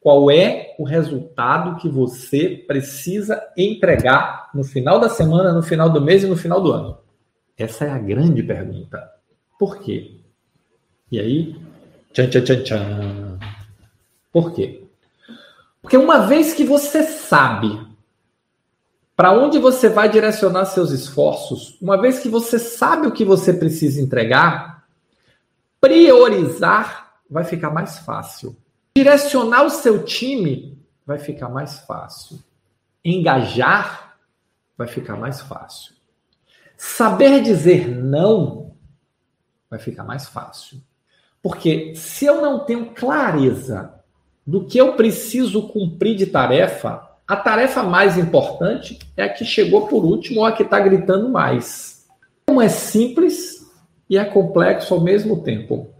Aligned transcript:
qual 0.00 0.30
é 0.30 0.74
o 0.78 0.84
resultado 0.84 1.76
que 1.80 1.88
você 1.88 2.64
precisa 2.66 3.42
entregar 3.56 4.50
no 4.54 4.62
final 4.64 5.00
da 5.00 5.08
semana, 5.08 5.52
no 5.52 5.62
final 5.62 5.90
do 5.90 6.00
mês 6.00 6.22
e 6.22 6.26
no 6.26 6.36
final 6.36 6.60
do 6.60 6.72
ano? 6.72 6.98
Essa 7.56 7.86
é 7.86 7.90
a 7.90 7.98
grande 7.98 8.42
pergunta. 8.42 9.10
Por 9.58 9.78
quê? 9.78 10.20
E 11.10 11.18
aí, 11.18 11.56
tchan, 12.12 12.28
tchan, 12.28 12.44
tchan, 12.44 12.62
tchan. 12.62 13.38
Por 14.32 14.52
quê? 14.54 14.84
Porque 15.82 15.96
uma 15.96 16.26
vez 16.26 16.54
que 16.54 16.64
você 16.64 17.02
sabe 17.02 17.88
para 19.16 19.32
onde 19.32 19.58
você 19.58 19.88
vai 19.88 20.08
direcionar 20.08 20.66
seus 20.66 20.92
esforços, 20.92 21.76
uma 21.82 22.00
vez 22.00 22.20
que 22.20 22.28
você 22.28 22.56
sabe 22.56 23.08
o 23.08 23.12
que 23.12 23.24
você 23.24 23.52
precisa 23.52 24.00
entregar, 24.00 24.84
priorizar 25.80 27.14
vai 27.28 27.42
ficar 27.42 27.70
mais 27.70 27.98
fácil. 27.98 28.56
Direcionar 28.98 29.64
o 29.64 29.70
seu 29.70 30.04
time 30.04 30.76
vai 31.06 31.20
ficar 31.20 31.48
mais 31.48 31.78
fácil. 31.78 32.40
Engajar 33.04 34.16
vai 34.76 34.88
ficar 34.88 35.14
mais 35.14 35.40
fácil. 35.40 35.94
Saber 36.76 37.40
dizer 37.40 37.86
não 37.86 38.74
vai 39.70 39.78
ficar 39.78 40.02
mais 40.02 40.26
fácil. 40.26 40.80
Porque 41.40 41.94
se 41.94 42.26
eu 42.26 42.42
não 42.42 42.64
tenho 42.64 42.86
clareza 42.86 43.94
do 44.44 44.64
que 44.64 44.78
eu 44.78 44.94
preciso 44.94 45.68
cumprir 45.68 46.16
de 46.16 46.26
tarefa, 46.26 47.08
a 47.24 47.36
tarefa 47.36 47.84
mais 47.84 48.18
importante 48.18 48.98
é 49.16 49.22
a 49.22 49.32
que 49.32 49.44
chegou 49.44 49.86
por 49.86 50.04
último 50.04 50.40
ou 50.40 50.44
a 50.44 50.50
que 50.50 50.64
está 50.64 50.80
gritando 50.80 51.28
mais. 51.28 52.04
Como 52.48 52.60
é 52.60 52.68
simples 52.68 53.64
e 54.10 54.18
é 54.18 54.24
complexo 54.24 54.92
ao 54.92 55.00
mesmo 55.00 55.40
tempo. 55.44 55.94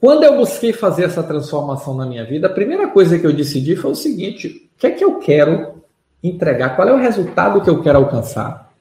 Quando 0.00 0.22
eu 0.22 0.36
busquei 0.36 0.72
fazer 0.72 1.04
essa 1.04 1.22
transformação 1.22 1.94
na 1.94 2.06
minha 2.06 2.24
vida, 2.24 2.46
a 2.46 2.52
primeira 2.52 2.88
coisa 2.88 3.18
que 3.18 3.26
eu 3.26 3.32
decidi 3.32 3.74
foi 3.74 3.90
o 3.90 3.96
seguinte: 3.96 4.70
o 4.76 4.78
que 4.78 4.86
é 4.86 4.90
que 4.90 5.04
eu 5.04 5.18
quero 5.18 5.82
entregar? 6.22 6.76
Qual 6.76 6.88
é 6.88 6.92
o 6.92 6.98
resultado 6.98 7.60
que 7.60 7.68
eu 7.68 7.82
quero 7.82 7.98
alcançar? 7.98 8.72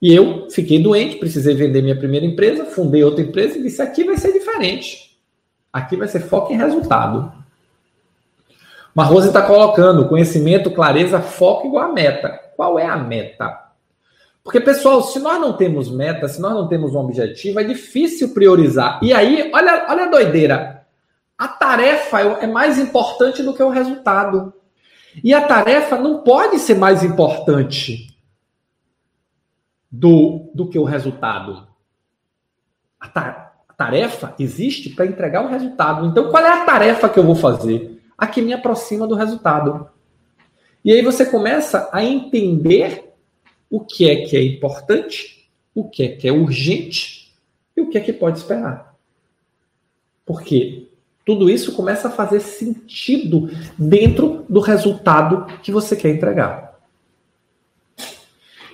E 0.00 0.14
eu 0.14 0.50
fiquei 0.50 0.82
doente, 0.82 1.16
precisei 1.16 1.54
vender 1.54 1.80
minha 1.80 1.96
primeira 1.96 2.26
empresa, 2.26 2.66
fundei 2.66 3.02
outra 3.02 3.22
empresa 3.22 3.56
e 3.56 3.62
disse: 3.62 3.80
aqui 3.80 4.04
vai 4.04 4.18
ser 4.18 4.32
diferente. 4.32 5.18
Aqui 5.72 5.96
vai 5.96 6.08
ser 6.08 6.20
foco 6.20 6.52
em 6.52 6.56
resultado. 6.56 7.32
Marrose 8.94 9.28
está 9.28 9.42
colocando 9.42 10.08
conhecimento, 10.08 10.70
clareza, 10.70 11.20
foco 11.20 11.66
igual 11.66 11.90
a 11.90 11.92
meta. 11.92 12.28
Qual 12.56 12.78
é 12.78 12.86
a 12.86 12.96
meta? 12.96 13.65
Porque, 14.46 14.60
pessoal, 14.60 15.02
se 15.02 15.18
nós 15.18 15.40
não 15.40 15.56
temos 15.56 15.90
meta, 15.90 16.28
se 16.28 16.40
nós 16.40 16.54
não 16.54 16.68
temos 16.68 16.94
um 16.94 17.00
objetivo, 17.00 17.58
é 17.58 17.64
difícil 17.64 18.32
priorizar. 18.32 19.00
E 19.02 19.12
aí, 19.12 19.50
olha, 19.52 19.86
olha 19.88 20.04
a 20.04 20.08
doideira. 20.08 20.86
A 21.36 21.48
tarefa 21.48 22.20
é 22.20 22.46
mais 22.46 22.78
importante 22.78 23.42
do 23.42 23.52
que 23.52 23.62
o 23.62 23.68
resultado. 23.68 24.54
E 25.22 25.34
a 25.34 25.46
tarefa 25.46 25.98
não 25.98 26.22
pode 26.22 26.60
ser 26.60 26.76
mais 26.76 27.02
importante 27.02 28.16
do, 29.90 30.48
do 30.54 30.68
que 30.68 30.78
o 30.78 30.84
resultado. 30.84 31.66
A, 33.00 33.08
ta, 33.08 33.52
a 33.68 33.74
tarefa 33.74 34.32
existe 34.38 34.90
para 34.90 35.06
entregar 35.06 35.44
o 35.44 35.48
resultado. 35.48 36.06
Então, 36.06 36.30
qual 36.30 36.44
é 36.44 36.62
a 36.62 36.64
tarefa 36.64 37.08
que 37.08 37.18
eu 37.18 37.24
vou 37.24 37.34
fazer? 37.34 37.96
a 38.16 38.26
que 38.26 38.40
me 38.40 38.52
aproxima 38.52 39.06
do 39.06 39.14
resultado. 39.14 39.88
E 40.84 40.92
aí 40.92 41.02
você 41.02 41.26
começa 41.26 41.88
a 41.92 42.02
entender 42.02 43.05
o 43.70 43.80
que 43.80 44.08
é 44.08 44.24
que 44.26 44.36
é 44.36 44.42
importante, 44.42 45.48
o 45.74 45.88
que 45.88 46.04
é 46.04 46.08
que 46.08 46.28
é 46.28 46.32
urgente 46.32 47.34
e 47.76 47.80
o 47.80 47.88
que 47.90 47.98
é 47.98 48.00
que 48.00 48.12
pode 48.12 48.38
esperar. 48.38 48.94
Porque 50.24 50.88
tudo 51.24 51.50
isso 51.50 51.72
começa 51.74 52.08
a 52.08 52.10
fazer 52.10 52.40
sentido 52.40 53.50
dentro 53.76 54.46
do 54.48 54.60
resultado 54.60 55.46
que 55.62 55.72
você 55.72 55.96
quer 55.96 56.10
entregar. 56.10 56.78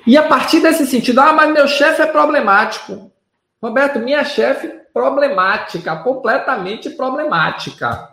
E 0.07 0.17
a 0.17 0.27
partir 0.29 0.61
desse 0.61 0.87
sentido, 0.87 1.21
ah, 1.21 1.33
mas 1.33 1.53
meu 1.53 1.67
chefe 1.67 2.03
é 2.03 2.07
problemático. 2.07 3.11
Roberto, 3.63 4.01
minha 4.01 4.25
chefe 4.25 4.69
problemática, 4.93 5.97
completamente 5.97 6.91
problemática. 6.91 8.12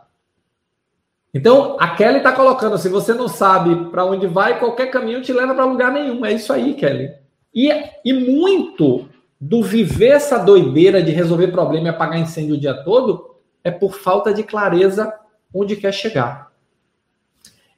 Então, 1.34 1.78
a 1.80 1.90
Kelly 1.90 2.18
está 2.18 2.32
colocando, 2.32 2.78
se 2.78 2.90
você 2.90 3.14
não 3.14 3.28
sabe 3.28 3.92
para 3.92 4.06
onde 4.06 4.26
vai, 4.26 4.60
qualquer 4.60 4.88
caminho 4.88 5.22
te 5.22 5.32
leva 5.32 5.54
para 5.54 5.66
lugar 5.66 5.92
nenhum. 5.92 6.26
É 6.26 6.34
isso 6.34 6.52
aí, 6.52 6.74
Kelly. 6.74 7.12
E, 7.54 7.70
e 8.04 8.14
muito 8.14 9.08
do 9.40 9.64
viver 9.64 10.10
essa 10.10 10.38
doideira 10.38 11.02
de 11.02 11.12
resolver 11.12 11.48
problema 11.48 11.88
e 11.88 11.90
apagar 11.90 12.20
incêndio 12.20 12.56
o 12.56 12.60
dia 12.60 12.74
todo 12.74 13.36
é 13.64 13.72
por 13.72 13.94
falta 13.94 14.34
de 14.34 14.44
clareza 14.44 15.14
onde 15.54 15.76
quer 15.76 15.94
chegar. 15.94 16.52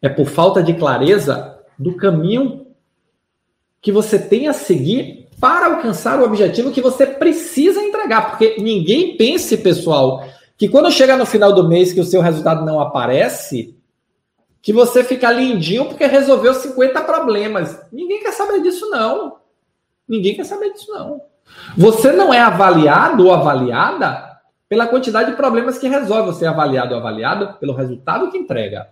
É 0.01 0.09
por 0.09 0.25
falta 0.25 0.63
de 0.63 0.73
clareza 0.73 1.59
do 1.77 1.95
caminho 1.95 2.67
que 3.81 3.91
você 3.91 4.17
tem 4.17 4.47
a 4.47 4.53
seguir 4.53 5.27
para 5.39 5.67
alcançar 5.67 6.19
o 6.19 6.23
objetivo 6.23 6.71
que 6.71 6.81
você 6.81 7.05
precisa 7.05 7.81
entregar. 7.81 8.31
Porque 8.31 8.55
ninguém 8.59 9.17
pense, 9.17 9.57
pessoal, 9.57 10.23
que 10.61 10.69
quando 10.69 10.91
chega 10.91 11.17
no 11.17 11.25
final 11.25 11.51
do 11.51 11.67
mês 11.67 11.91
que 11.91 11.99
o 11.99 12.05
seu 12.05 12.21
resultado 12.21 12.63
não 12.63 12.79
aparece, 12.79 13.75
que 14.61 14.71
você 14.71 15.03
fica 15.03 15.31
lindinho 15.31 15.85
porque 15.85 16.05
resolveu 16.05 16.53
50 16.53 17.01
problemas. 17.01 17.83
Ninguém 17.91 18.21
quer 18.21 18.31
saber 18.31 18.61
disso, 18.61 18.87
não. 18.91 19.37
Ninguém 20.07 20.35
quer 20.35 20.43
saber 20.43 20.71
disso, 20.71 20.91
não. 20.91 21.19
Você 21.75 22.11
não 22.11 22.31
é 22.31 22.39
avaliado 22.39 23.25
ou 23.25 23.33
avaliada 23.33 24.39
pela 24.69 24.85
quantidade 24.85 25.31
de 25.31 25.35
problemas 25.35 25.79
que 25.79 25.87
resolve. 25.87 26.27
Você 26.27 26.45
é 26.45 26.49
avaliado 26.49 26.93
ou 26.93 26.99
avaliada 26.99 27.53
pelo 27.53 27.73
resultado 27.73 28.29
que 28.29 28.37
entrega. 28.37 28.87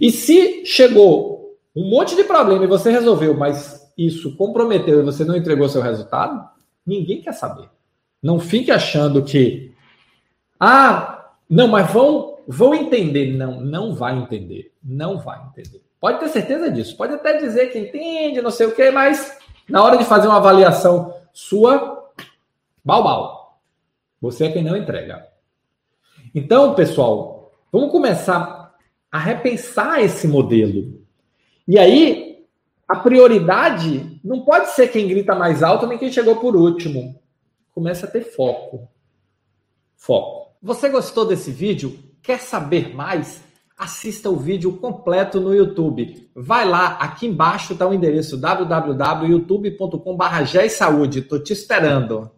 E 0.00 0.10
se 0.10 0.66
chegou 0.66 1.56
um 1.72 1.88
monte 1.88 2.16
de 2.16 2.24
problema 2.24 2.64
e 2.64 2.66
você 2.66 2.90
resolveu, 2.90 3.36
mas 3.36 3.94
isso 3.96 4.34
comprometeu 4.34 4.98
e 4.98 5.04
você 5.04 5.24
não 5.24 5.36
entregou 5.36 5.68
seu 5.68 5.80
resultado, 5.80 6.44
ninguém 6.84 7.22
quer 7.22 7.32
saber. 7.32 7.68
Não 8.20 8.40
fique 8.40 8.72
achando 8.72 9.22
que 9.22 9.72
ah, 10.58 11.32
não, 11.48 11.68
mas 11.68 11.90
vão, 11.90 12.38
vão 12.46 12.74
entender. 12.74 13.32
Não, 13.36 13.60
não 13.60 13.94
vai 13.94 14.16
entender. 14.16 14.72
Não 14.82 15.18
vai 15.18 15.40
entender. 15.46 15.82
Pode 16.00 16.20
ter 16.20 16.28
certeza 16.28 16.70
disso. 16.70 16.96
Pode 16.96 17.14
até 17.14 17.38
dizer 17.38 17.72
que 17.72 17.78
entende, 17.78 18.42
não 18.42 18.50
sei 18.50 18.66
o 18.66 18.74
quê, 18.74 18.90
mas 18.90 19.38
na 19.68 19.82
hora 19.82 19.96
de 19.96 20.04
fazer 20.04 20.26
uma 20.26 20.36
avaliação 20.36 21.14
sua, 21.32 22.12
bal, 22.84 23.58
Você 24.20 24.46
é 24.46 24.52
quem 24.52 24.62
não 24.62 24.76
entrega. 24.76 25.26
Então, 26.34 26.74
pessoal, 26.74 27.52
vamos 27.72 27.90
começar 27.90 28.74
a 29.10 29.18
repensar 29.18 30.02
esse 30.02 30.28
modelo. 30.28 31.02
E 31.66 31.78
aí, 31.78 32.44
a 32.86 32.96
prioridade 32.96 34.20
não 34.22 34.44
pode 34.44 34.70
ser 34.70 34.88
quem 34.88 35.08
grita 35.08 35.34
mais 35.34 35.62
alto 35.62 35.86
nem 35.86 35.98
quem 35.98 36.12
chegou 36.12 36.36
por 36.36 36.54
último. 36.54 37.18
Começa 37.72 38.06
a 38.06 38.10
ter 38.10 38.22
foco. 38.22 38.88
Foco. 39.96 40.43
Você 40.64 40.88
gostou 40.88 41.26
desse 41.26 41.50
vídeo? 41.50 41.98
Quer 42.22 42.40
saber 42.40 42.96
mais? 42.96 43.44
Assista 43.76 44.30
o 44.30 44.36
vídeo 44.36 44.72
completo 44.78 45.38
no 45.38 45.54
YouTube. 45.54 46.30
Vai 46.34 46.66
lá, 46.66 46.92
aqui 46.92 47.26
embaixo 47.26 47.74
está 47.74 47.86
o 47.86 47.92
endereço 47.92 48.38
www.youtube.com.br. 48.38 51.18
Estou 51.18 51.38
te 51.38 51.52
esperando. 51.52 52.30